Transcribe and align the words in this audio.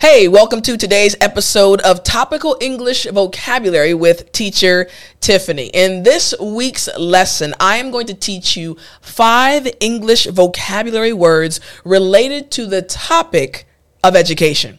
Hey, 0.00 0.28
welcome 0.28 0.62
to 0.62 0.76
today's 0.76 1.16
episode 1.20 1.80
of 1.80 2.04
Topical 2.04 2.56
English 2.60 3.06
Vocabulary 3.06 3.94
with 3.94 4.30
teacher 4.30 4.86
Tiffani. 5.20 5.70
In 5.74 6.04
this 6.04 6.32
week's 6.40 6.88
lesson, 6.96 7.52
I 7.58 7.78
am 7.78 7.90
going 7.90 8.06
to 8.06 8.14
teach 8.14 8.56
you 8.56 8.76
five 9.00 9.66
English 9.80 10.26
vocabulary 10.26 11.12
words 11.12 11.58
related 11.84 12.52
to 12.52 12.66
the 12.66 12.80
topic 12.80 13.66
of 14.04 14.14
education. 14.14 14.78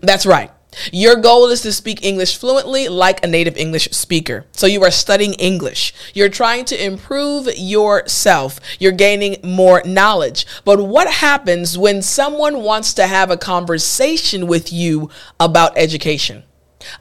That's 0.00 0.26
right. 0.26 0.50
Your 0.92 1.16
goal 1.16 1.48
is 1.50 1.62
to 1.62 1.72
speak 1.72 2.04
English 2.04 2.36
fluently 2.36 2.88
like 2.88 3.24
a 3.24 3.28
native 3.28 3.56
English 3.56 3.88
speaker. 3.92 4.44
So 4.52 4.66
you 4.66 4.82
are 4.84 4.90
studying 4.90 5.34
English. 5.34 5.94
You're 6.14 6.28
trying 6.28 6.64
to 6.66 6.84
improve 6.84 7.48
yourself. 7.56 8.60
You're 8.78 8.92
gaining 8.92 9.36
more 9.42 9.82
knowledge. 9.84 10.46
But 10.64 10.86
what 10.86 11.10
happens 11.10 11.78
when 11.78 12.02
someone 12.02 12.62
wants 12.62 12.94
to 12.94 13.06
have 13.06 13.30
a 13.30 13.36
conversation 13.36 14.46
with 14.46 14.72
you 14.72 15.10
about 15.40 15.76
education? 15.76 16.44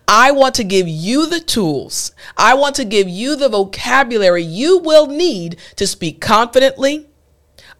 I 0.07 0.31
want 0.31 0.55
to 0.55 0.63
give 0.63 0.87
you 0.87 1.27
the 1.27 1.39
tools. 1.39 2.11
I 2.37 2.53
want 2.55 2.75
to 2.75 2.85
give 2.85 3.07
you 3.07 3.35
the 3.35 3.49
vocabulary 3.49 4.43
you 4.43 4.79
will 4.79 5.07
need 5.07 5.57
to 5.75 5.85
speak 5.85 6.21
confidently 6.21 7.07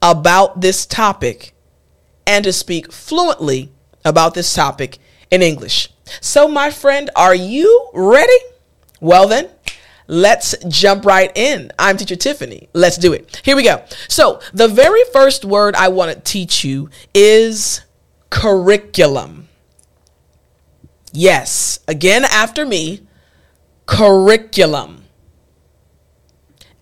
about 0.02 0.62
this 0.62 0.86
topic 0.86 1.56
and 2.28 2.44
to 2.44 2.54
speak 2.54 2.92
fluently 2.92 3.72
about 4.04 4.34
this 4.34 4.54
topic 4.54 5.00
in 5.32 5.42
English. 5.42 5.90
So, 6.22 6.48
my 6.48 6.72
friend, 6.72 7.10
are 7.16 7.36
you 7.36 7.90
ready? 7.94 8.38
Well, 9.00 9.28
then, 9.28 9.50
let's 10.08 10.56
jump 10.68 11.06
right 11.06 11.32
in. 11.36 11.72
I'm 11.80 11.98
teacher 11.98 12.16
Tiffani. 12.16 12.68
Let's 12.74 12.98
do 12.98 13.14
it. 13.14 13.42
Here 13.44 13.56
we 13.56 13.64
go. 13.64 13.84
So, 14.08 14.40
the 14.54 14.68
very 14.68 15.04
first 15.12 15.46
word 15.46 15.76
I 15.76 15.88
want 15.90 16.14
to 16.14 16.20
teach 16.20 16.64
you 16.64 16.90
is 17.14 17.82
curriculum. 18.30 19.48
Yes, 21.12 21.80
again 21.88 22.26
after 22.26 22.66
me, 22.66 23.02
curriculum. 23.86 25.06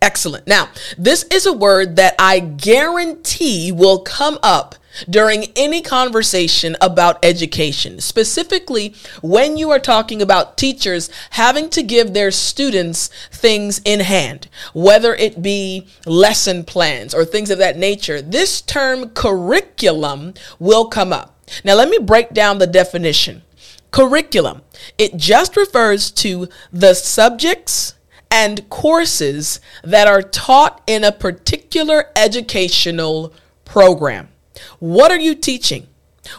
Excellent. 0.02 0.47
Now, 0.47 0.69
this 0.97 1.23
is 1.31 1.45
a 1.45 1.53
word 1.53 1.95
that 1.95 2.16
I 2.19 2.39
guarantee 2.39 3.72
will 3.72 4.00
come 4.00 4.38
up 4.44 4.75
during 5.09 5.45
any 5.55 5.81
conversation 5.81 6.75
about 6.81 7.23
education, 7.23 7.99
specifically 7.99 8.95
when 9.22 9.58
you 9.58 9.72
are 9.72 9.80
talking 9.80 10.22
about 10.22 10.58
teachers 10.58 11.09
having 11.31 11.69
to 11.69 11.83
give 11.83 12.13
their 12.13 12.31
students 12.31 13.08
things 13.31 13.81
in 13.85 14.00
hand, 14.00 14.47
whether 14.73 15.16
it 15.16 15.41
be 15.41 15.88
lesson 16.05 16.63
plans 16.63 17.13
or 17.13 17.25
things 17.25 17.50
of 17.50 17.58
that 17.58 17.77
nature. 17.77 18.22
This 18.22 18.61
term 18.61 19.09
curriculum 19.09 20.33
will 20.59 20.88
come 20.88 21.11
up. 21.11 21.39
Now, 21.63 21.75
let 21.75 21.89
me 21.89 22.00
break 22.00 22.30
down 22.30 22.57
the 22.57 22.67
definition. 22.67 23.44
Curriculum, 23.91 24.61
it 24.97 25.17
just 25.17 25.55
refers 25.55 26.09
to 26.11 26.50
the 26.72 26.94
subjects 26.94 27.95
and 28.31 28.67
courses 28.69 29.59
that 29.83 30.07
are 30.07 30.23
taught 30.23 30.81
in 30.88 31.03
a 31.03 31.11
particular 31.11 32.09
educational 32.16 33.31
program. 33.66 34.30
What 34.79 35.11
are 35.11 35.19
you 35.19 35.35
teaching? 35.35 35.87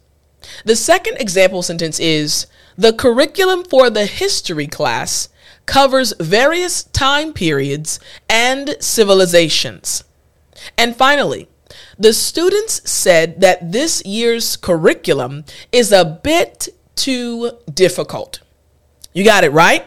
The 0.65 0.77
second 0.77 1.19
example 1.21 1.63
sentence 1.63 2.01
is 2.01 2.47
The 2.77 2.93
curriculum 2.93 3.65
for 3.65 3.91
the 3.91 4.07
history 4.07 4.67
class 4.67 5.29
covers 5.67 6.13
various 6.19 6.85
time 6.85 7.33
periods 7.33 8.01
and 8.29 8.77
civilizations. 8.81 10.05
And 10.77 10.97
finally, 10.97 11.49
the 11.99 12.13
students 12.13 12.89
said 12.91 13.41
that 13.41 13.73
this 13.73 14.05
year's 14.05 14.57
curriculum 14.57 15.45
is 15.71 15.93
a 15.93 16.05
bit 16.05 16.69
too 16.95 17.53
difficult. 17.73 18.41
You 19.13 19.25
got 19.25 19.45
it 19.45 19.53
right? 19.53 19.85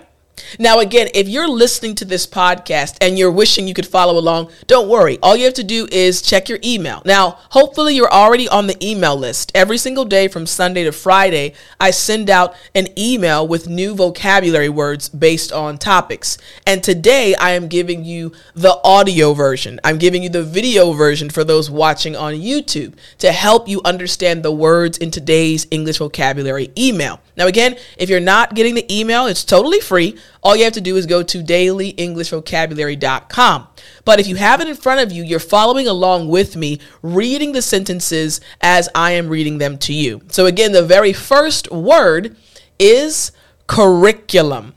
Now, 0.60 0.80
again, 0.80 1.10
if 1.14 1.28
you're 1.28 1.48
listening 1.48 1.96
to 1.96 2.06
this 2.06 2.28
podcast 2.28 2.98
and 3.02 3.18
you're 3.18 3.32
wishing 3.32 3.68
you 3.68 3.74
could 3.74 3.88
follow 3.88 4.18
along, 4.18 4.52
don't 4.68 4.90
worry. 4.90 5.18
All 5.22 5.36
you 5.36 5.46
have 5.46 5.54
to 5.56 5.64
do 5.64 5.88
is 5.92 6.22
check 6.22 6.50
your 6.50 6.60
email. 6.64 7.02
Now, 7.06 7.40
hopefully, 7.50 7.96
you're 7.96 8.12
already 8.12 8.48
on 8.48 8.68
the 8.68 8.78
email 8.86 9.16
list. 9.16 9.52
Every 9.56 9.78
single 9.78 10.06
day 10.06 10.28
from 10.28 10.46
Sunday 10.46 10.84
to 10.84 10.92
Friday, 10.92 11.54
I 11.80 11.92
send 11.92 12.30
out 12.30 12.56
an 12.74 12.88
email 12.98 13.48
with 13.48 13.70
new 13.70 13.96
vocabulary 13.96 14.70
words 14.70 15.10
based 15.10 15.52
on 15.52 15.78
topics. 15.78 16.38
And 16.66 16.84
today, 16.84 17.36
I 17.36 17.52
am 17.52 17.68
giving 17.68 18.06
you 18.06 18.32
the 18.54 18.80
audio 18.84 19.34
version. 19.34 19.80
I'm 19.84 19.98
giving 19.98 20.24
you 20.24 20.30
the 20.30 20.44
video 20.44 20.94
version 20.94 21.30
for 21.30 21.44
those 21.44 21.70
watching 21.70 22.16
on 22.16 22.34
YouTube 22.34 22.94
to 23.20 23.32
help 23.32 23.68
you 23.68 23.82
understand 23.84 24.44
the 24.44 24.52
words 24.52 24.98
in 24.98 25.12
today's 25.12 25.68
English 25.72 25.98
vocabulary 25.98 26.72
email. 26.78 27.20
Now, 27.38 27.48
again, 27.48 27.76
if 27.98 28.10
you're 28.10 28.20
not 28.20 28.56
getting 28.56 28.76
the 28.76 28.86
email, 28.94 29.26
it's 29.28 29.44
totally 29.44 29.80
free. 29.80 30.18
All 30.44 30.56
you 30.56 30.64
have 30.64 30.74
to 30.74 30.82
do 30.82 30.96
is 30.96 31.06
go 31.06 31.24
to 31.24 31.44
dailyenglishvocabulary.com. 31.44 33.68
But 34.04 34.20
if 34.20 34.28
you 34.28 34.36
have 34.36 34.62
it 34.62 34.68
in 34.68 34.76
front 34.76 35.02
of 35.02 35.12
you, 35.12 35.24
you're 35.24 35.40
following 35.40 35.88
along 35.88 36.30
with 36.30 36.56
me, 36.56 36.80
reading 37.02 37.54
the 37.54 37.62
sentences 37.62 38.42
as 38.62 38.90
I 38.94 39.12
am 39.12 39.28
reading 39.28 39.58
them 39.58 39.78
to 39.80 39.94
you. 39.94 40.22
So, 40.28 40.46
again, 40.46 40.72
the 40.72 40.86
very 40.86 41.14
first 41.14 41.72
word 41.72 42.36
is 42.78 43.32
curriculum. 43.68 44.76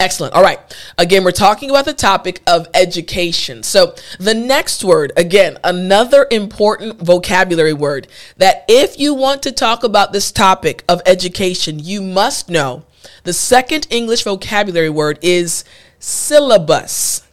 Excellent. 0.00 0.34
All 0.34 0.42
right. 0.42 0.60
Again, 0.96 1.24
we're 1.24 1.32
talking 1.32 1.70
about 1.70 1.84
the 1.84 1.92
topic 1.92 2.40
of 2.46 2.68
education. 2.72 3.64
So, 3.64 3.96
the 4.20 4.34
next 4.34 4.84
word, 4.84 5.12
again, 5.16 5.58
another 5.64 6.28
important 6.30 7.00
vocabulary 7.00 7.72
word 7.72 8.06
that 8.36 8.64
if 8.68 9.00
you 9.00 9.12
want 9.12 9.42
to 9.42 9.50
talk 9.50 9.82
about 9.82 10.12
this 10.12 10.30
topic 10.30 10.84
of 10.88 11.02
education, 11.04 11.80
you 11.80 12.00
must 12.00 12.48
know. 12.48 12.84
The 13.28 13.34
second 13.34 13.86
English 13.90 14.22
vocabulary 14.22 14.88
word 14.88 15.18
is 15.20 15.62
syllabus. 15.98 17.28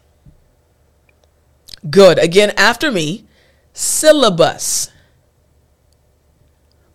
Good. 1.89 2.19
Again, 2.19 2.51
after 2.57 2.91
me, 2.91 3.23
syllabus. 3.71 4.91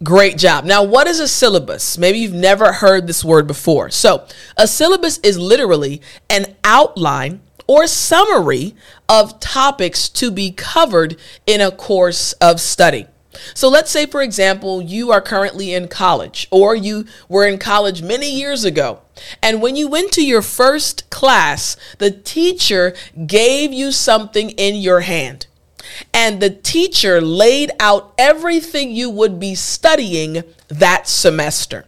Great 0.04 0.36
job. 0.36 0.66
Now, 0.66 0.82
what 0.82 1.06
is 1.06 1.18
a 1.18 1.28
syllabus? 1.28 1.96
Maybe 1.96 2.18
you've 2.18 2.34
never 2.34 2.74
heard 2.74 3.06
this 3.06 3.24
word 3.24 3.46
before. 3.46 3.88
So, 3.88 4.26
a 4.58 4.68
syllabus 4.68 5.16
is 5.20 5.38
literally 5.38 6.02
an 6.28 6.54
outline 6.62 7.40
or 7.66 7.86
summary 7.86 8.74
of 9.08 9.40
topics 9.40 10.10
to 10.10 10.30
be 10.30 10.52
covered 10.52 11.16
in 11.46 11.62
a 11.62 11.70
course 11.70 12.34
of 12.34 12.60
study. 12.60 13.06
So, 13.54 13.68
let's 13.68 13.90
say, 13.90 14.06
for 14.06 14.22
example, 14.22 14.82
you 14.82 15.12
are 15.12 15.20
currently 15.20 15.72
in 15.72 15.86
college 15.88 16.48
or 16.50 16.74
you 16.74 17.06
were 17.28 17.46
in 17.46 17.58
college 17.58 18.02
many 18.02 18.30
years 18.30 18.64
ago. 18.64 19.02
And 19.42 19.62
when 19.62 19.76
you 19.76 19.86
went 19.88 20.12
to 20.12 20.24
your 20.24 20.42
first 20.42 21.08
class, 21.10 21.76
the 21.98 22.10
teacher 22.10 22.94
gave 23.26 23.72
you 23.72 23.92
something 23.92 24.50
in 24.50 24.76
your 24.76 25.00
hand 25.00 25.46
and 26.12 26.40
the 26.40 26.50
teacher 26.50 27.20
laid 27.20 27.70
out 27.80 28.12
everything 28.18 28.90
you 28.90 29.10
would 29.10 29.38
be 29.38 29.54
studying 29.54 30.42
that 30.68 31.08
semester. 31.08 31.86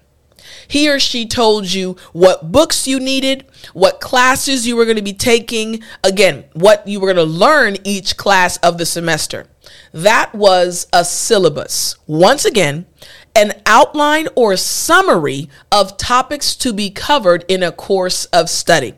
He 0.66 0.88
or 0.88 0.98
she 0.98 1.26
told 1.26 1.72
you 1.72 1.96
what 2.12 2.50
books 2.50 2.86
you 2.86 2.98
needed, 2.98 3.44
what 3.74 4.00
classes 4.00 4.66
you 4.66 4.76
were 4.76 4.84
going 4.84 4.96
to 4.96 5.02
be 5.02 5.12
taking, 5.12 5.82
again, 6.02 6.44
what 6.54 6.86
you 6.86 7.00
were 7.00 7.12
going 7.12 7.28
to 7.28 7.30
learn 7.30 7.76
each 7.84 8.16
class 8.16 8.56
of 8.58 8.78
the 8.78 8.86
semester. 8.86 9.46
That 9.92 10.34
was 10.34 10.86
a 10.92 11.04
syllabus. 11.04 11.96
Once 12.06 12.44
again, 12.44 12.86
an 13.34 13.52
outline 13.66 14.28
or 14.34 14.56
summary 14.56 15.48
of 15.70 15.96
topics 15.96 16.54
to 16.56 16.72
be 16.72 16.90
covered 16.90 17.44
in 17.48 17.62
a 17.62 17.72
course 17.72 18.26
of 18.26 18.50
study. 18.50 18.94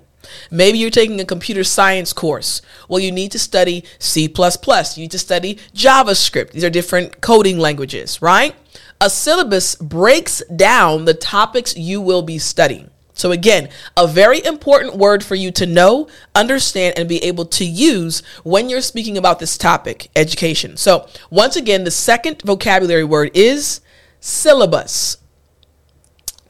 Maybe 0.50 0.78
you're 0.78 0.90
taking 0.90 1.20
a 1.20 1.24
computer 1.24 1.64
science 1.64 2.12
course. 2.12 2.62
Well, 2.88 3.00
you 3.00 3.12
need 3.12 3.32
to 3.32 3.38
study 3.38 3.84
C, 3.98 4.22
you 4.22 4.28
need 4.28 5.10
to 5.10 5.18
study 5.18 5.58
JavaScript. 5.74 6.52
These 6.52 6.64
are 6.64 6.70
different 6.70 7.20
coding 7.20 7.58
languages, 7.58 8.20
right? 8.20 8.54
A 9.00 9.10
syllabus 9.10 9.76
breaks 9.76 10.42
down 10.54 11.04
the 11.04 11.14
topics 11.14 11.76
you 11.76 12.00
will 12.00 12.22
be 12.22 12.38
studying. 12.38 12.90
So, 13.14 13.30
again, 13.30 13.68
a 13.96 14.08
very 14.08 14.44
important 14.44 14.96
word 14.96 15.22
for 15.24 15.36
you 15.36 15.52
to 15.52 15.66
know, 15.66 16.08
understand, 16.34 16.98
and 16.98 17.08
be 17.08 17.22
able 17.22 17.44
to 17.46 17.64
use 17.64 18.22
when 18.42 18.68
you're 18.68 18.80
speaking 18.80 19.16
about 19.16 19.38
this 19.38 19.56
topic, 19.56 20.10
education. 20.16 20.76
So, 20.76 21.08
once 21.30 21.54
again, 21.54 21.84
the 21.84 21.92
second 21.92 22.42
vocabulary 22.42 23.04
word 23.04 23.30
is 23.32 23.80
syllabus. 24.18 25.18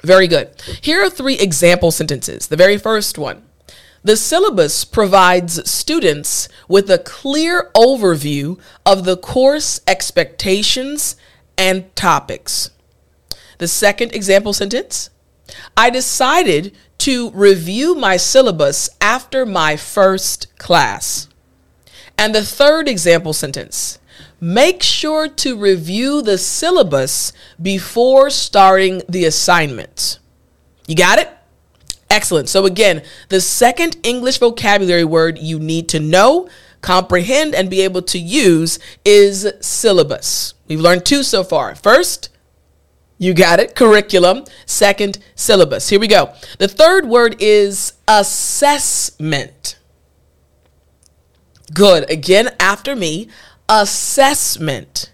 Very 0.03 0.27
good. 0.27 0.51
Here 0.81 1.03
are 1.03 1.11
three 1.11 1.39
example 1.39 1.91
sentences. 1.91 2.47
The 2.47 2.57
very 2.57 2.79
first 2.79 3.19
one 3.19 3.43
the 4.05 4.19
syllabus 4.19 4.85
provides 4.85 5.69
students 5.69 6.47
with 6.69 6.91
a 6.91 6.99
clear 6.99 7.71
overview 7.75 8.61
of 8.85 9.05
the 9.05 9.17
course 9.17 9.81
expectations 9.89 11.17
and 11.57 11.95
topics. 11.97 12.71
The 13.57 13.67
second 13.67 14.15
example 14.15 14.53
sentence 14.53 15.09
I 15.77 15.91
decided 15.91 16.75
to 16.99 17.31
review 17.31 17.95
my 17.95 18.17
syllabus 18.17 18.89
after 19.01 19.45
my 19.45 19.77
first 19.77 20.57
class. 20.59 21.29
And 22.17 22.35
the 22.35 22.45
third 22.45 22.89
example 22.89 23.33
sentence 23.33 23.99
make 24.41 24.83
sure 24.83 25.27
to 25.27 25.57
review 25.57 26.21
the 26.21 26.37
syllabus 26.37 27.33
before 27.61 28.29
starting 28.29 29.03
the 29.09 29.25
assignment. 29.25 30.19
You 30.87 30.97
got 30.97 31.19
it? 31.19 31.31
Excellent. 32.11 32.49
So, 32.49 32.67
again, 32.67 33.03
the 33.29 33.41
second 33.41 33.97
English 34.03 34.39
vocabulary 34.39 35.05
word 35.05 35.39
you 35.39 35.59
need 35.59 35.89
to 35.89 36.01
know, 36.01 36.49
comprehend, 36.81 37.55
and 37.55 37.71
be 37.71 37.81
able 37.81 38.03
to 38.03 38.19
use 38.19 38.79
is 39.05 39.51
syllabus. 39.61 40.55
We've 40.69 40.81
learned 40.81 41.07
two 41.07 41.23
so 41.23 41.43
far. 41.43 41.75
First, 41.75 42.29
you 43.19 43.35
got 43.35 43.61
it, 43.61 43.75
curriculum. 43.75 44.45
Second, 44.67 45.19
syllabus. 45.35 45.89
Here 45.89 46.01
we 46.01 46.09
go. 46.09 46.35
The 46.59 46.69
third 46.69 47.07
word 47.07 47.37
is 47.39 47.95
assessment. 48.09 49.79
Good. 51.73 52.11
Again, 52.11 52.51
after 52.61 52.95
me, 52.95 53.29
assessment. 53.69 55.11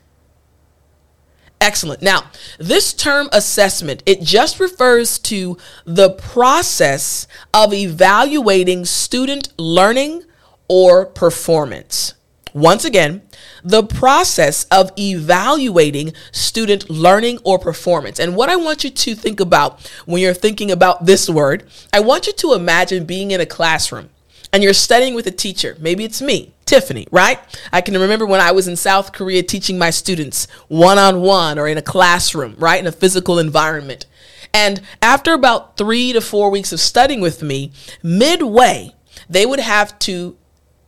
Excellent. 1.61 2.01
Now, 2.01 2.31
this 2.59 2.95
term 2.95 3.29
assessment, 3.33 4.03
it 4.07 4.23
just 4.23 4.59
refers 4.59 5.19
to 5.21 5.59
the 5.85 6.11
process 6.11 7.27
of 7.53 7.75
evaluating 7.75 8.87
student 8.87 9.53
learning 9.59 10.23
or 10.69 11.05
performance. 11.05 12.15
Once 12.55 12.85
again, 12.85 13.23
the 13.63 13.83
process 13.83 14.65
of 14.71 14.93
evaluating 14.99 16.13
student 16.33 16.89
learning 16.89 17.39
or 17.45 17.59
performance. 17.59 18.19
And 18.19 18.37
what 18.37 18.49
I 18.49 18.57
want 18.57 18.85
you 18.85 18.91
to 18.91 19.15
think 19.15 19.41
about 19.41 19.81
when 20.07 20.23
you're 20.23 20.35
thinking 20.35 20.71
about 20.71 21.07
this 21.07 21.29
word, 21.29 21.69
I 21.93 22.01
want 22.01 22.27
you 22.27 22.33
to 22.33 22.55
imagine 22.55 23.05
being 23.05 23.31
in 23.31 23.41
a 23.41 23.47
classroom 23.47 24.11
and 24.53 24.63
you're 24.63 24.73
studying 24.73 25.15
with 25.15 25.27
a 25.27 25.31
teacher. 25.31 25.77
Maybe 25.79 26.05
it's 26.05 26.21
me, 26.21 26.53
Tiffani, 26.67 27.07
right? 27.11 27.39
I 27.73 27.81
can 27.81 27.95
remember 27.95 28.27
when 28.27 28.41
I 28.41 28.53
was 28.53 28.67
in 28.67 28.77
South 28.77 29.13
Korea 29.13 29.43
teaching 29.43 29.79
my 29.79 29.91
students 29.91 30.49
one 30.69 30.99
on 30.99 31.21
one 31.21 31.59
or 31.59 31.69
in 31.69 31.79
a 31.79 31.83
classroom, 31.83 32.57
right? 32.59 32.81
In 32.81 32.87
a 32.87 32.93
physical 32.93 33.39
environment. 33.39 34.07
And 34.53 34.81
after 35.01 35.33
about 35.33 35.77
three 35.77 36.13
to 36.13 36.21
four 36.21 36.51
weeks 36.51 36.73
of 36.73 36.81
studying 36.81 37.21
with 37.21 37.43
me, 37.43 37.73
midway, 38.03 38.95
they 39.29 39.47
would 39.47 39.61
have 39.61 39.97
to 40.01 40.37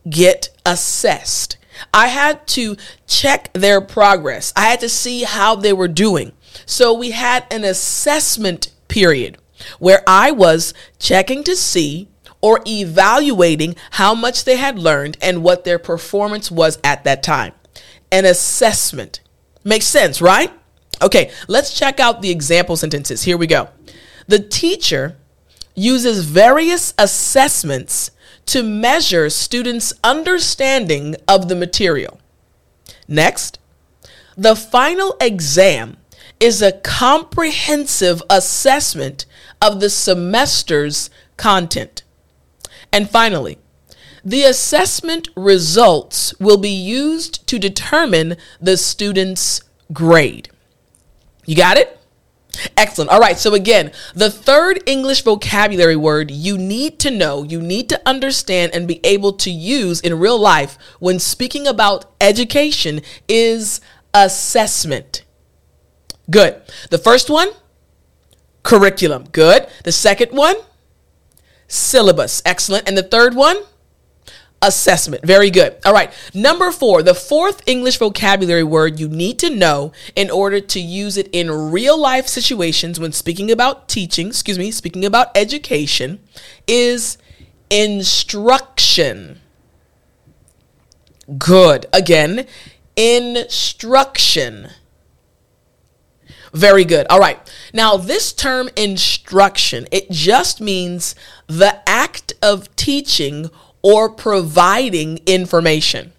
get 0.09 0.49
assessed. 0.65 1.57
I 1.93 2.07
had 2.07 2.45
to 2.47 2.77
check 3.07 3.51
their 3.53 3.81
progress. 3.81 4.53
I 4.55 4.69
had 4.69 4.79
to 4.81 4.89
see 4.89 5.23
how 5.23 5.55
they 5.55 5.73
were 5.73 5.87
doing. 5.87 6.33
So 6.65 6.93
we 6.93 7.11
had 7.11 7.45
an 7.51 7.63
assessment 7.63 8.71
period 8.87 9.37
where 9.79 10.03
I 10.07 10.31
was 10.31 10.73
checking 10.99 11.43
to 11.45 11.55
see 11.55 12.09
or 12.41 12.61
evaluating 12.67 13.75
how 13.91 14.13
much 14.13 14.43
they 14.43 14.57
had 14.57 14.77
learned 14.77 15.17
and 15.21 15.43
what 15.43 15.63
their 15.63 15.79
performance 15.79 16.51
was 16.51 16.77
at 16.83 17.03
that 17.05 17.23
time. 17.23 17.53
An 18.11 18.25
assessment. 18.25 19.21
Makes 19.63 19.85
sense, 19.85 20.21
right? 20.21 20.51
Okay, 21.01 21.31
let's 21.47 21.77
check 21.77 21.99
out 21.99 22.21
the 22.21 22.29
example 22.29 22.75
sentences. 22.75 23.23
Here 23.23 23.37
we 23.37 23.47
go. 23.47 23.69
The 24.27 24.39
teacher 24.39 25.17
uses 25.75 26.25
various 26.25 26.93
assessments 26.97 28.11
to 28.47 28.63
measure 28.63 29.29
students' 29.29 29.93
understanding 30.03 31.15
of 31.27 31.47
the 31.47 31.55
material. 31.55 32.19
Next, 33.07 33.59
the 34.35 34.55
final 34.55 35.15
exam 35.21 35.97
is 36.39 36.61
a 36.61 36.71
comprehensive 36.71 38.21
assessment 38.29 39.25
of 39.61 39.79
the 39.79 39.89
semester's 39.89 41.09
content. 41.37 42.03
And 42.91 43.09
finally, 43.09 43.59
the 44.25 44.43
assessment 44.43 45.29
results 45.35 46.37
will 46.39 46.57
be 46.57 46.69
used 46.69 47.45
to 47.47 47.59
determine 47.59 48.37
the 48.61 48.77
student's 48.77 49.61
grade. 49.91 50.49
You 51.45 51.55
got 51.55 51.77
it? 51.77 51.99
Excellent. 52.77 53.09
All 53.09 53.19
right. 53.19 53.37
So, 53.37 53.53
again, 53.53 53.91
the 54.13 54.29
third 54.29 54.81
English 54.85 55.23
vocabulary 55.23 55.95
word 55.95 56.29
you 56.29 56.57
need 56.57 56.99
to 56.99 57.11
know, 57.11 57.43
you 57.43 57.61
need 57.61 57.89
to 57.89 58.01
understand, 58.05 58.73
and 58.73 58.87
be 58.87 58.99
able 59.03 59.33
to 59.33 59.51
use 59.51 59.99
in 59.99 60.19
real 60.19 60.37
life 60.39 60.77
when 60.99 61.19
speaking 61.19 61.67
about 61.67 62.05
education 62.21 63.01
is 63.27 63.81
assessment. 64.13 65.23
Good. 66.29 66.61
The 66.89 66.97
first 66.97 67.29
one, 67.29 67.49
curriculum. 68.61 69.25
Good. 69.31 69.67
The 69.83 69.91
second 69.91 70.31
one, 70.31 70.55
syllabus. 71.67 72.41
Excellent. 72.45 72.87
And 72.87 72.97
the 72.97 73.03
third 73.03 73.35
one, 73.35 73.57
assessment. 74.63 75.25
Very 75.25 75.51
good. 75.51 75.75
All 75.85 75.93
right. 75.93 76.11
Number 76.33 76.71
four, 76.71 77.03
the 77.03 77.13
fourth 77.13 77.61
English 77.67 77.97
vocabulary 77.97 78.63
word 78.63 78.99
you 78.99 79.07
need 79.07 79.37
to 79.39 79.49
know 79.49 79.91
in 80.15 80.31
order 80.31 80.59
to 80.59 80.79
use 80.79 81.17
it 81.17 81.27
in 81.31 81.71
real 81.71 81.99
life 81.99 82.27
situations 82.27 82.99
when 82.99 83.11
speaking 83.11 83.51
about 83.51 83.87
teaching, 83.87 84.27
excuse 84.27 84.57
me, 84.57 84.71
speaking 84.71 85.05
about 85.05 85.35
education 85.35 86.19
is 86.65 87.17
instruction. 87.69 89.41
Good. 91.37 91.85
Again, 91.93 92.47
instruction. 92.95 94.69
Very 96.53 96.85
good. 96.85 97.07
All 97.09 97.19
right. 97.19 97.39
Now, 97.73 97.97
this 97.97 98.31
term 98.31 98.69
instruction, 98.75 99.87
it 99.91 100.11
just 100.11 100.61
means 100.61 101.15
the 101.47 101.81
act 101.89 102.33
of 102.43 102.73
teaching 102.75 103.49
or 103.83 104.09
providing 104.09 105.19
information. 105.27 106.13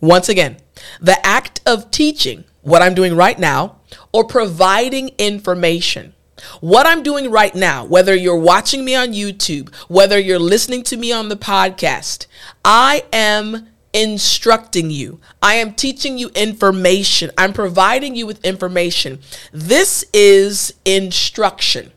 Once 0.00 0.28
again, 0.28 0.56
the 1.00 1.24
act 1.24 1.60
of 1.64 1.90
teaching, 1.90 2.44
what 2.62 2.82
I'm 2.82 2.94
doing 2.94 3.14
right 3.14 3.38
now, 3.38 3.76
or 4.12 4.24
providing 4.24 5.10
information. 5.18 6.14
What 6.60 6.86
I'm 6.86 7.02
doing 7.02 7.30
right 7.30 7.54
now, 7.54 7.84
whether 7.84 8.14
you're 8.14 8.36
watching 8.36 8.84
me 8.84 8.94
on 8.94 9.12
YouTube, 9.12 9.72
whether 9.88 10.18
you're 10.18 10.38
listening 10.38 10.82
to 10.84 10.96
me 10.96 11.12
on 11.12 11.28
the 11.28 11.36
podcast, 11.36 12.26
I 12.64 13.04
am 13.12 13.68
instructing 13.92 14.90
you. 14.90 15.20
I 15.40 15.54
am 15.54 15.72
teaching 15.72 16.18
you 16.18 16.30
information. 16.34 17.30
I'm 17.38 17.52
providing 17.52 18.16
you 18.16 18.26
with 18.26 18.44
information. 18.44 19.20
This 19.52 20.04
is 20.12 20.74
instruction. 20.84 21.92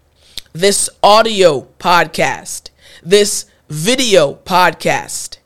This 0.54 0.90
audio 1.02 1.68
podcast, 1.80 2.70
this 3.04 3.46
video 3.70 4.36
podcast, 4.46 5.38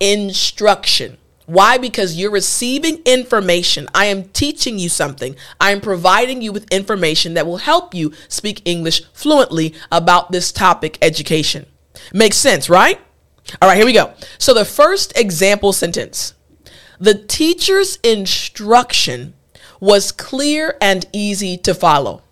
instruction. 0.00 1.18
Why? 1.44 1.78
Because 1.78 2.16
you're 2.16 2.30
receiving 2.30 3.02
information. 3.04 3.88
I 3.94 4.06
am 4.06 4.24
teaching 4.30 4.78
you 4.78 4.88
something. 4.88 5.36
I 5.60 5.72
am 5.72 5.80
providing 5.80 6.42
you 6.42 6.52
with 6.52 6.70
information 6.72 7.34
that 7.34 7.46
will 7.46 7.58
help 7.58 7.94
you 7.94 8.12
speak 8.28 8.62
English 8.64 9.04
fluently 9.12 9.74
about 9.90 10.32
this 10.32 10.52
topic, 10.52 10.98
education. 11.02 11.66
Makes 12.12 12.36
sense, 12.36 12.68
right? 12.68 13.00
All 13.60 13.68
right, 13.68 13.76
here 13.76 13.86
we 13.86 13.92
go. 13.92 14.12
So 14.38 14.52
the 14.52 14.64
first 14.64 15.18
example 15.18 15.72
sentence 15.72 16.34
the 17.00 17.14
teacher's 17.14 17.96
instruction 18.02 19.34
was 19.78 20.10
clear 20.10 20.76
and 20.80 21.06
easy 21.12 21.56
to 21.58 21.72
follow. 21.72 22.22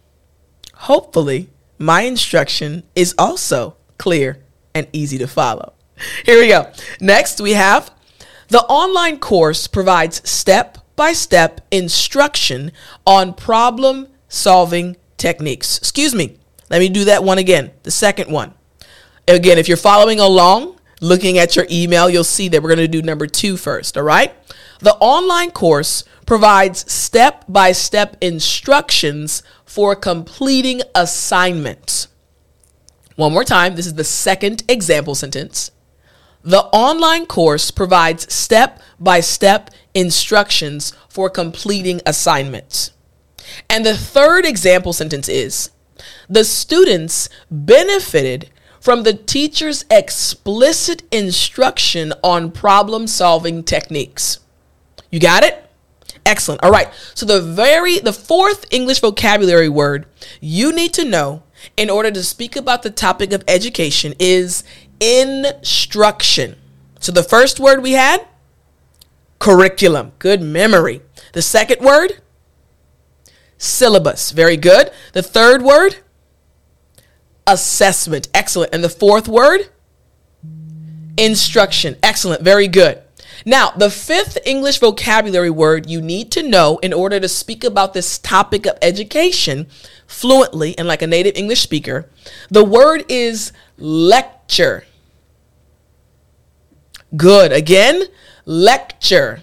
Hopefully, 0.75 1.49
my 1.79 2.03
instruction 2.03 2.83
is 2.97 3.15
also 3.17 3.77
clear 3.97 4.43
and 4.77 4.87
easy 4.93 5.17
to 5.17 5.27
follow. 5.27 5.73
Here 6.27 6.39
we 6.39 6.49
go. 6.49 6.71
Next, 7.01 7.41
we 7.41 7.53
have 7.53 7.91
the 8.49 8.61
online 8.65 9.19
course 9.19 9.67
provides 9.67 10.29
step 10.29 10.79
by 10.95 11.15
step 11.15 11.63
instruction 11.71 12.73
on 13.07 13.33
problem 13.33 14.09
solving 14.29 14.97
techniques. 15.17 15.79
Excuse 15.79 16.15
me. 16.15 16.37
Let 16.69 16.81
me 16.81 16.91
do 16.91 17.05
that 17.05 17.25
one 17.25 17.39
again. 17.39 17.71
The 17.85 17.91
second 17.91 18.31
one. 18.31 18.53
Again, 19.27 19.57
if 19.57 19.67
you're 19.67 19.79
following 19.79 20.21
along, 20.21 20.79
looking 21.01 21.39
at 21.39 21.57
your 21.57 21.67
email, 21.71 22.11
you'll 22.11 22.23
see 22.25 22.49
that 22.49 22.63
we're 22.63 22.75
going 22.75 22.79
to 22.79 22.89
do 22.89 23.03
number 23.03 23.27
two 23.27 23.57
first. 23.57 23.97
All 23.97 24.03
right. 24.03 24.35
The 24.81 24.95
online 24.97 25.53
course 25.53 26.05
provides 26.27 26.91
step 26.93 27.45
by 27.49 27.73
step 27.73 28.17
instructions 28.21 29.43
for 29.65 29.97
completing 29.97 30.83
assignments. 30.95 32.09
One 33.17 33.33
more 33.33 33.45
time. 33.45 33.75
This 33.75 33.87
is 33.87 33.95
the 33.95 34.05
second 34.05 34.63
example 34.69 35.15
sentence. 35.15 35.71
The 36.43 36.65
online 36.67 37.27
course 37.27 37.71
provides 37.71 38.33
step 38.33 38.81
by 39.01 39.21
step 39.21 39.71
instructions 39.95 40.93
for 41.09 41.29
completing 41.29 42.01
assignments. 42.07 42.93
And 43.69 43.85
the 43.85 43.97
third 43.97 44.45
example 44.45 44.93
sentence 44.93 45.29
is 45.29 45.71
the 46.29 46.45
students 46.45 47.29
benefited 47.51 48.51
from 48.81 49.03
the 49.03 49.15
teacher's 49.15 49.85
explicit 49.91 51.03
instruction 51.11 52.13
on 52.23 52.53
problem 52.53 53.07
solving 53.07 53.65
techniques. 53.65 54.39
You 55.11 55.19
got 55.19 55.43
it? 55.43 55.69
Excellent. 56.25 56.63
All 56.63 56.71
right. 56.71 56.93
So 57.15 57.25
the 57.25 57.41
very 57.41 57.99
the 57.99 58.13
fourth 58.13 58.67
English 58.71 59.01
vocabulary 59.01 59.69
word 59.69 60.07
you 60.41 60.73
need 60.73 60.93
to 60.95 61.05
know 61.05 61.43
in 61.77 61.91
order 61.91 62.11
to 62.11 62.23
speak 62.23 62.57
about 62.57 62.83
the 62.83 62.91
topic 62.91 63.33
of 63.33 63.45
education 63.49 64.15
is 64.19 64.65
instruction. 65.01 66.57
So 67.01 67.13
the 67.13 67.23
first 67.23 67.61
word 67.61 67.83
we 67.83 67.93
had 67.93 68.27
curriculum. 69.39 70.13
Good 70.19 70.43
memory. 70.43 71.03
The 71.33 71.43
second 71.43 71.85
word 71.85 72.21
syllabus. 73.59 74.31
Very 74.31 74.57
good. 74.57 74.91
The 75.13 75.23
third 75.23 75.63
word 75.63 75.97
assessment. 77.47 78.29
Excellent. 78.35 78.75
And 78.75 78.83
the 78.83 78.89
fourth 78.89 79.29
word 79.29 79.69
instruction. 81.17 81.97
Excellent. 82.03 82.43
Very 82.43 82.69
good. 82.69 83.03
Now, 83.45 83.71
the 83.71 83.91
fifth 83.91 84.39
English 84.47 84.79
vocabulary 84.79 85.51
word 85.51 85.89
you 85.89 86.01
need 86.01 86.31
to 86.33 86.43
know 86.43 86.79
in 86.79 86.93
order 86.93 87.21
to 87.21 87.29
speak 87.29 87.65
about 87.65 87.93
this 87.93 88.19
topic 88.19 88.67
of 88.67 88.79
education 88.81 89.67
fluently 90.07 90.77
and 90.79 90.89
like 90.89 91.03
a 91.03 91.07
native 91.07 91.37
English 91.37 91.61
speaker, 91.61 92.09
the 92.51 92.65
word 92.65 93.05
is 93.09 93.53
lecture. 93.77 94.85
Good. 97.17 97.53
Again, 97.53 98.05
lecture. 98.45 99.43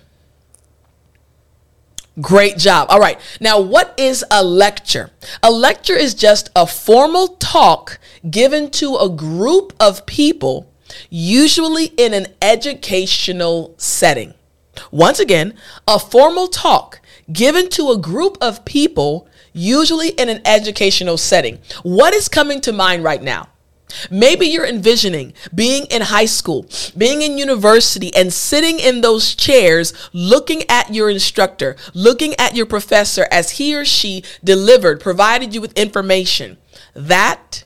Great 2.22 2.58
job. 2.58 2.88
All 2.90 3.00
right. 3.00 3.20
Now, 3.40 3.60
what 3.60 3.94
is 3.98 4.24
a 4.30 4.44
lecture? 4.44 5.10
A 5.42 5.52
lecture 5.52 5.96
is 5.96 6.14
just 6.14 6.50
a 6.56 6.68
formal 6.68 7.30
talk 7.40 8.00
given 8.30 8.70
to 8.72 8.98
a 8.98 9.10
group 9.10 9.74
of 9.80 10.06
people, 10.06 10.72
usually 11.10 11.86
in 11.98 12.14
an 12.14 12.28
educational 12.42 13.74
setting. 13.78 14.34
Once 14.92 15.20
again, 15.20 15.54
a 15.88 16.00
formal 16.00 16.48
talk 16.48 17.00
given 17.32 17.70
to 17.70 17.92
a 17.92 17.98
group 17.98 18.38
of 18.42 18.66
people, 18.66 19.28
usually 19.54 20.10
in 20.10 20.30
an 20.30 20.42
educational 20.46 21.18
setting. 21.18 21.60
What 21.84 22.14
is 22.14 22.28
coming 22.28 22.60
to 22.62 22.74
mind 22.74 23.04
right 23.04 23.22
now? 23.22 23.50
Maybe 24.10 24.48
you're 24.48 24.66
envisioning 24.66 25.34
being 25.54 25.86
in 25.86 26.02
high 26.02 26.26
school, 26.26 26.66
being 26.98 27.22
in 27.22 27.38
university, 27.38 28.14
and 28.16 28.34
sitting 28.34 28.80
in 28.80 29.02
those 29.02 29.36
chairs 29.36 29.94
looking 30.14 30.64
at 30.70 30.94
your 30.94 31.10
instructor, 31.10 31.76
looking 31.94 32.34
at 32.40 32.56
your 32.56 32.66
professor 32.66 33.28
as 33.32 33.52
he 33.52 33.76
or 33.76 33.86
she 33.86 34.24
delivered, 34.44 35.00
provided 35.00 35.54
you 35.54 35.62
with 35.62 35.78
information. 35.78 36.58
That 36.96 37.64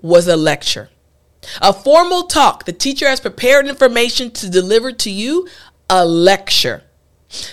was 0.00 0.26
a 0.26 0.36
lecture. 0.36 0.90
A 1.60 1.72
formal 1.72 2.24
talk, 2.24 2.64
the 2.64 2.72
teacher 2.72 3.08
has 3.08 3.20
prepared 3.20 3.66
information 3.66 4.30
to 4.32 4.50
deliver 4.50 4.92
to 4.92 5.10
you, 5.10 5.48
a 5.90 6.04
lecture. 6.04 6.82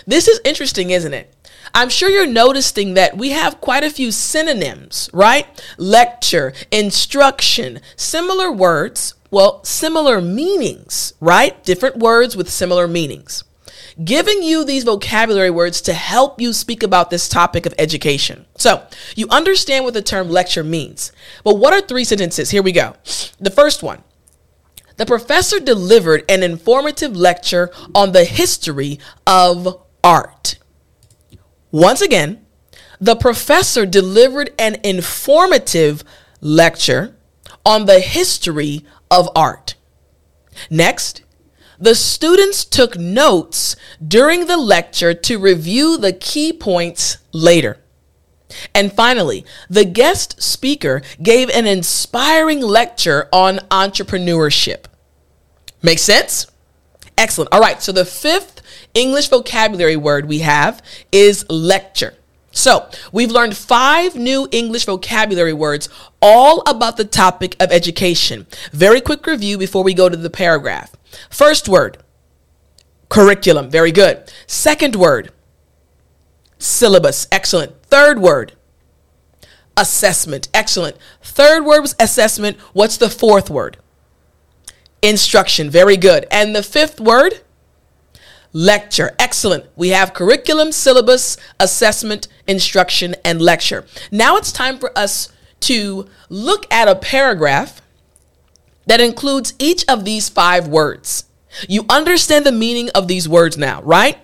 This 0.07 0.27
is 0.27 0.41
interesting, 0.45 0.91
isn't 0.91 1.13
it? 1.13 1.31
I'm 1.73 1.89
sure 1.89 2.09
you're 2.09 2.25
noticing 2.25 2.93
that 2.93 3.17
we 3.17 3.31
have 3.31 3.59
quite 3.59 3.83
a 3.83 3.89
few 3.89 4.11
synonyms, 4.11 5.09
right? 5.11 5.47
Lecture, 5.77 6.53
instruction, 6.71 7.81
similar 7.95 8.51
words, 8.51 9.15
well, 9.31 9.63
similar 9.63 10.21
meanings, 10.21 11.13
right? 11.19 11.61
Different 11.65 11.97
words 11.97 12.37
with 12.37 12.49
similar 12.49 12.87
meanings. 12.87 13.43
Giving 14.03 14.43
you 14.43 14.65
these 14.65 14.83
vocabulary 14.83 15.49
words 15.49 15.79
to 15.81 15.93
help 15.93 16.41
you 16.41 16.51
speak 16.51 16.83
about 16.83 17.09
this 17.09 17.29
topic 17.29 17.65
of 17.65 17.73
education. 17.79 18.45
So, 18.57 18.85
you 19.15 19.27
understand 19.29 19.85
what 19.85 19.93
the 19.93 20.01
term 20.01 20.29
lecture 20.29 20.65
means. 20.65 21.13
But 21.45 21.55
what 21.55 21.73
are 21.73 21.79
three 21.79 22.03
sentences? 22.03 22.49
Here 22.49 22.61
we 22.61 22.73
go. 22.73 22.95
The 23.39 23.51
first 23.51 23.83
one 23.83 24.03
The 24.97 25.05
professor 25.05 25.59
delivered 25.59 26.25
an 26.27 26.43
informative 26.43 27.15
lecture 27.15 27.71
on 27.93 28.11
the 28.11 28.25
history 28.25 28.99
of 29.25 29.81
art. 30.03 30.57
Once 31.71 32.01
again, 32.01 32.45
the 32.99 33.15
professor 33.15 33.85
delivered 33.85 34.51
an 34.59 34.77
informative 34.83 36.03
lecture 36.41 37.15
on 37.65 37.85
the 37.85 37.99
history 37.99 38.85
of 39.09 39.29
art. 39.35 39.75
Next, 40.69 41.23
the 41.79 41.95
students 41.95 42.65
took 42.65 42.97
notes 42.97 43.75
during 44.05 44.47
the 44.47 44.57
lecture 44.57 45.13
to 45.13 45.39
review 45.39 45.97
the 45.97 46.13
key 46.13 46.53
points 46.53 47.17
later. 47.31 47.79
And 48.73 48.93
finally, 48.93 49.45
the 49.69 49.85
guest 49.85 50.41
speaker 50.41 51.01
gave 51.21 51.49
an 51.49 51.65
inspiring 51.65 52.61
lecture 52.61 53.27
on 53.31 53.57
entrepreneurship. 53.69 54.85
Make 55.81 55.99
sense? 55.99 56.47
Excellent. 57.17 57.53
All 57.53 57.59
right, 57.59 57.81
so 57.81 57.91
the 57.91 58.05
fifth 58.05 58.61
English 58.93 59.29
vocabulary 59.29 59.95
word 59.95 60.27
we 60.27 60.39
have 60.39 60.81
is 61.11 61.45
lecture. 61.49 62.13
So, 62.51 62.89
we've 63.11 63.31
learned 63.31 63.57
five 63.57 64.15
new 64.15 64.47
English 64.49 64.85
vocabulary 64.85 65.51
words, 65.51 65.89
all 66.21 66.63
about 66.65 66.95
the 66.95 67.03
topic 67.03 67.57
of 67.59 67.69
education. 67.69 68.47
Very 68.71 69.01
quick 69.01 69.27
review 69.27 69.57
before 69.57 69.83
we 69.83 69.93
go 69.93 70.07
to 70.07 70.15
the 70.15 70.29
paragraph. 70.29 70.94
First 71.29 71.67
word, 71.67 71.97
curriculum. 73.09 73.69
Very 73.69 73.91
good. 73.91 74.31
Second 74.47 74.95
word, 74.95 75.31
syllabus. 76.57 77.27
Excellent. 77.31 77.81
Third 77.83 78.19
word, 78.19 78.53
assessment. 79.77 80.49
Excellent. 80.53 80.97
Third 81.21 81.65
word 81.65 81.81
was 81.81 81.95
assessment. 81.99 82.57
What's 82.73 82.97
the 82.97 83.09
fourth 83.09 83.49
word? 83.49 83.77
Instruction. 85.01 85.69
Very 85.69 85.97
good. 85.97 86.25
And 86.31 86.55
the 86.55 86.63
fifth 86.63 86.99
word, 86.99 87.41
lecture. 88.53 89.15
Excellent. 89.19 89.65
We 89.75 89.89
have 89.89 90.13
curriculum, 90.13 90.71
syllabus, 90.71 91.37
assessment, 91.59 92.27
instruction, 92.47 93.15
and 93.23 93.41
lecture. 93.41 93.85
Now 94.11 94.37
it's 94.37 94.51
time 94.51 94.79
for 94.79 94.97
us 94.97 95.31
to 95.61 96.07
look 96.29 96.71
at 96.71 96.87
a 96.87 96.95
paragraph 96.95 97.81
that 98.85 99.01
includes 99.01 99.53
each 99.59 99.85
of 99.87 100.05
these 100.05 100.29
five 100.29 100.67
words. 100.67 101.25
You 101.67 101.85
understand 101.89 102.45
the 102.45 102.51
meaning 102.51 102.89
of 102.93 103.07
these 103.07 103.29
words 103.29 103.57
now, 103.57 103.81
right? 103.83 104.17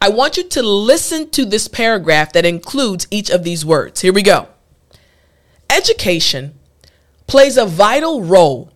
I 0.00 0.08
want 0.08 0.36
you 0.36 0.44
to 0.44 0.62
listen 0.62 1.30
to 1.30 1.44
this 1.44 1.68
paragraph 1.68 2.32
that 2.32 2.46
includes 2.46 3.06
each 3.10 3.30
of 3.30 3.44
these 3.44 3.64
words. 3.64 4.00
Here 4.00 4.12
we 4.12 4.22
go. 4.22 4.48
Education 5.70 6.58
plays 7.26 7.56
a 7.56 7.66
vital 7.66 8.22
role 8.22 8.72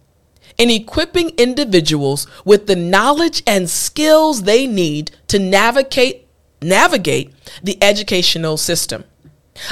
in 0.58 0.70
equipping 0.70 1.30
individuals 1.30 2.26
with 2.44 2.66
the 2.66 2.76
knowledge 2.76 3.42
and 3.46 3.68
skills 3.68 4.42
they 4.42 4.66
need 4.66 5.11
to 5.28 5.38
navigate 5.38 6.28
navigate 6.61 7.32
the 7.62 7.82
educational 7.82 8.56
system. 8.56 9.02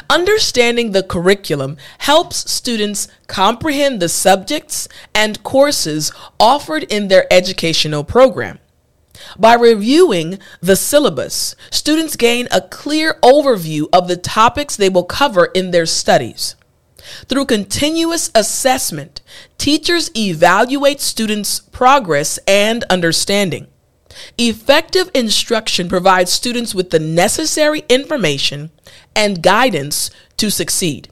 Understanding 0.09 0.93
the 0.93 1.03
curriculum 1.03 1.77
helps 1.99 2.51
students 2.51 3.09
comprehend 3.27 4.01
the 4.01 4.09
subjects 4.09 4.89
and 5.15 5.43
courses 5.43 6.13
offered 6.39 6.85
in 6.85 7.09
their 7.09 7.27
educational 7.33 8.05
program. 8.05 8.59
By 9.39 9.55
reviewing 9.55 10.39
the 10.61 10.77
syllabus, 10.77 11.55
students 11.71 12.17
gain 12.17 12.49
a 12.51 12.61
clear 12.61 13.19
overview 13.23 13.89
of 13.93 14.09
the 14.09 14.17
topics 14.17 14.77
they 14.77 14.89
will 14.89 15.05
cover 15.05 15.47
in 15.47 15.71
their 15.71 15.87
studies. 15.87 16.57
Through 17.27 17.47
continuous 17.47 18.31
assessment, 18.35 19.21
teachers 19.59 20.11
evaluate 20.17 21.01
students' 21.01 21.61
progress 21.61 22.39
and 22.47 22.85
understanding. 22.85 23.67
Effective 24.38 25.11
instruction 25.14 25.88
provides 25.88 26.33
students 26.33 26.75
with 26.75 26.90
the 26.90 26.99
necessary 26.99 27.85
information 27.88 28.71
and 29.14 29.43
guidance 29.43 30.11
to 30.37 30.50
succeed. 30.50 31.09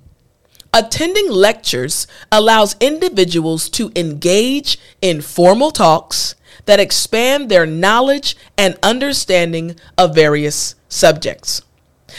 Attending 0.73 1.31
lectures 1.31 2.07
allows 2.31 2.77
individuals 2.81 3.69
to 3.71 3.91
engage 3.97 4.79
in 5.01 5.21
formal 5.21 5.71
talks 5.71 6.35
that 6.67 6.81
expand 6.81 7.49
their 7.49 7.65
knowledge 7.65 8.37
and 8.59 8.79
understanding 8.83 9.77
of 9.97 10.15
various 10.15 10.75
subjects. 10.89 11.63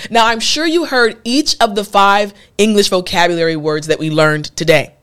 Now, 0.10 0.28
I'm 0.28 0.40
sure 0.40 0.66
you 0.66 0.86
heard 0.86 1.20
each 1.24 1.56
of 1.60 1.76
the 1.76 1.84
five 1.84 2.34
English 2.58 2.90
vocabulary 2.90 3.56
words 3.56 3.88
that 3.88 4.00
we 4.00 4.10
learned 4.10 4.46
today. 4.56 4.96